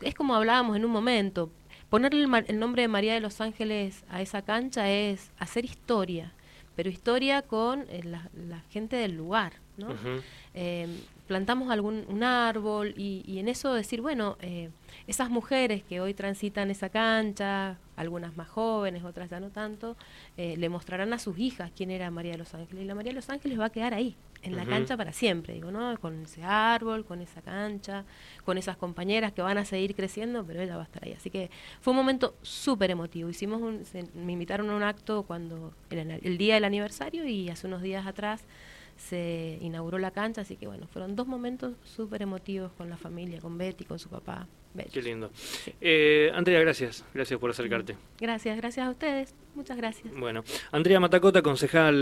es 0.00 0.14
como 0.14 0.34
hablábamos 0.34 0.76
en 0.76 0.86
un 0.86 0.90
momento, 0.90 1.50
ponerle 1.90 2.22
el, 2.46 2.58
nombre 2.58 2.82
de 2.82 2.88
María 2.88 3.12
de 3.12 3.20
los 3.20 3.42
Ángeles 3.42 4.04
a 4.08 4.22
esa 4.22 4.40
cancha 4.40 4.90
es 4.90 5.30
hacer 5.38 5.66
historia, 5.66 6.32
pero 6.74 6.88
historia 6.88 7.42
con 7.42 7.84
eh, 7.90 8.00
la, 8.02 8.60
gente 8.70 8.96
del 8.96 9.14
lugar, 9.14 9.52
¿no? 9.76 9.88
Plantamos 11.28 11.70
algún 11.70 12.04
un 12.08 12.24
árbol 12.24 12.94
y, 12.96 13.38
en 13.38 13.48
eso 13.48 13.72
decir, 13.74 14.00
bueno, 14.00 14.36
eh, 14.40 14.70
esas 15.06 15.30
mujeres 15.30 15.84
que 15.84 16.00
hoy 16.00 16.14
transitan 16.14 16.70
esa 16.70 16.88
cancha, 16.88 17.78
algunas 17.96 18.36
más 18.36 18.48
jóvenes, 18.48 19.04
otras 19.04 19.28
ya 19.30 19.38
no 19.38 19.50
tanto, 19.50 19.96
eh, 20.36 20.56
le 20.56 20.68
mostrarán 20.68 21.12
a 21.12 21.18
sus 21.18 21.38
hijas 21.38 21.70
quién 21.76 21.90
era 21.90 22.10
María 22.10 22.32
de 22.32 22.38
los 22.38 22.54
Ángeles. 22.54 22.82
Y 22.82 22.86
la 22.86 22.94
María 22.94 23.10
de 23.10 23.16
los 23.16 23.28
Ángeles 23.28 23.60
va 23.60 23.66
a 23.66 23.70
quedar 23.70 23.92
ahí, 23.92 24.16
en 24.42 24.56
la 24.56 24.64
cancha 24.64 24.96
para 24.96 25.12
siempre, 25.12 25.54
digo, 25.54 25.70
¿no? 25.70 25.96
Con 25.98 26.22
ese 26.22 26.42
árbol, 26.44 27.04
con 27.04 27.20
esa 27.20 27.42
cancha, 27.42 28.04
con 28.44 28.56
esas 28.56 28.76
compañeras 28.76 29.32
que 29.32 29.42
van 29.42 29.58
a 29.58 29.64
seguir 29.64 29.94
creciendo, 29.94 30.44
pero 30.44 30.62
ella 30.62 30.76
va 30.76 30.82
a 30.82 30.86
estar 30.86 31.04
ahí. 31.04 31.12
Así 31.12 31.28
que 31.28 31.50
fue 31.80 31.90
un 31.90 31.98
momento 31.98 32.34
súper 32.42 32.90
emotivo. 32.90 33.28
Hicimos 33.28 33.60
un, 33.60 33.82
me 34.14 34.32
invitaron 34.32 34.70
a 34.70 34.76
un 34.76 34.82
acto 34.82 35.24
cuando, 35.24 35.74
el 35.90 36.38
día 36.38 36.54
del 36.54 36.64
aniversario 36.64 37.26
y 37.26 37.50
hace 37.50 37.66
unos 37.66 37.82
días 37.82 38.06
atrás 38.06 38.44
se 38.98 39.58
inauguró 39.62 39.98
la 39.98 40.10
cancha, 40.10 40.42
así 40.42 40.56
que 40.56 40.66
bueno, 40.66 40.86
fueron 40.88 41.16
dos 41.16 41.26
momentos 41.26 41.74
súper 41.84 42.20
emotivos 42.20 42.72
con 42.72 42.90
la 42.90 42.96
familia, 42.96 43.40
con 43.40 43.56
Betty, 43.56 43.84
con 43.84 43.98
su 43.98 44.10
papá. 44.10 44.46
Qué 44.92 45.02
lindo. 45.02 45.30
Eh, 45.80 46.30
Andrea, 46.34 46.60
gracias, 46.60 47.04
gracias 47.14 47.40
por 47.40 47.50
acercarte. 47.50 47.96
Gracias, 48.20 48.56
gracias 48.56 48.86
a 48.86 48.90
ustedes, 48.90 49.34
muchas 49.54 49.76
gracias. 49.76 50.12
Bueno, 50.14 50.44
Andrea 50.70 51.00
Matacota, 51.00 51.42
concejal 51.42 51.96